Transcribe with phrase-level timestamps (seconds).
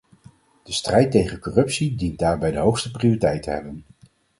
[0.63, 3.83] De strijd tegen corruptie dient daarbij de hoogste prioriteit te hebben.